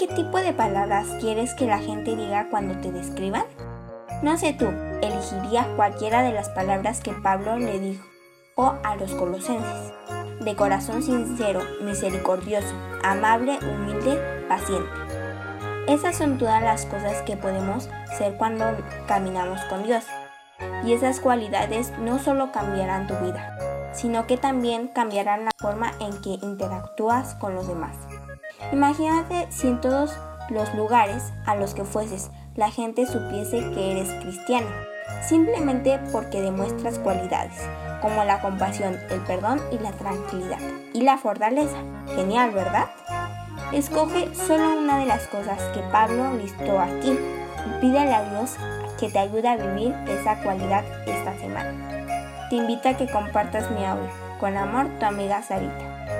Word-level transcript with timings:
¿Qué 0.00 0.08
tipo 0.08 0.38
de 0.38 0.54
palabras 0.54 1.06
quieres 1.20 1.52
que 1.52 1.66
la 1.66 1.78
gente 1.78 2.16
diga 2.16 2.48
cuando 2.48 2.74
te 2.80 2.90
describan? 2.90 3.44
No 4.22 4.38
sé 4.38 4.54
tú, 4.54 4.64
elegiría 5.02 5.68
cualquiera 5.76 6.22
de 6.22 6.32
las 6.32 6.48
palabras 6.48 7.02
que 7.02 7.12
Pablo 7.12 7.58
le 7.58 7.78
dijo 7.78 8.02
o 8.54 8.72
a 8.82 8.96
los 8.96 9.12
colosenses. 9.12 9.92
De 10.40 10.56
corazón 10.56 11.02
sincero, 11.02 11.60
misericordioso, 11.82 12.74
amable, 13.04 13.58
humilde, 13.58 14.18
paciente. 14.48 14.88
Esas 15.86 16.16
son 16.16 16.38
todas 16.38 16.62
las 16.62 16.86
cosas 16.86 17.20
que 17.20 17.36
podemos 17.36 17.90
ser 18.16 18.38
cuando 18.38 18.64
caminamos 19.06 19.60
con 19.64 19.82
Dios. 19.82 20.04
Y 20.82 20.94
esas 20.94 21.20
cualidades 21.20 21.92
no 21.98 22.18
solo 22.18 22.52
cambiarán 22.52 23.06
tu 23.06 23.16
vida, 23.16 23.92
sino 23.92 24.26
que 24.26 24.38
también 24.38 24.88
cambiarán 24.88 25.44
la 25.44 25.50
forma 25.58 25.92
en 26.00 26.18
que 26.22 26.38
interactúas 26.42 27.34
con 27.34 27.54
los 27.54 27.68
demás. 27.68 27.98
Imagínate 28.72 29.46
si 29.50 29.68
en 29.68 29.80
todos 29.80 30.16
los 30.48 30.74
lugares 30.74 31.32
a 31.46 31.54
los 31.54 31.74
que 31.74 31.84
fueses 31.84 32.30
la 32.56 32.70
gente 32.70 33.06
supiese 33.06 33.60
que 33.70 33.92
eres 33.92 34.12
cristiano, 34.22 34.68
simplemente 35.26 36.00
porque 36.12 36.40
demuestras 36.40 36.98
cualidades 36.98 37.54
como 38.00 38.24
la 38.24 38.40
compasión, 38.40 38.98
el 39.10 39.20
perdón 39.20 39.60
y 39.70 39.78
la 39.78 39.92
tranquilidad 39.92 40.58
y 40.92 41.02
la 41.02 41.18
fortaleza. 41.18 41.76
Genial, 42.14 42.50
¿verdad? 42.50 42.88
Escoge 43.72 44.34
solo 44.34 44.78
una 44.78 44.98
de 44.98 45.06
las 45.06 45.26
cosas 45.28 45.60
que 45.74 45.80
Pablo 45.92 46.34
listó 46.36 46.80
aquí 46.80 47.10
y 47.10 47.80
pídele 47.80 48.14
a 48.14 48.30
Dios 48.30 48.56
que 48.98 49.08
te 49.08 49.18
ayude 49.18 49.48
a 49.48 49.56
vivir 49.56 49.94
esa 50.08 50.42
cualidad 50.42 50.84
esta 51.06 51.36
semana. 51.38 52.48
Te 52.48 52.56
invito 52.56 52.88
a 52.88 52.94
que 52.94 53.10
compartas 53.10 53.70
mi 53.70 53.84
audio. 53.84 54.10
Con 54.40 54.56
amor, 54.56 54.88
tu 54.98 55.06
amiga 55.06 55.42
Sarita. 55.42 56.19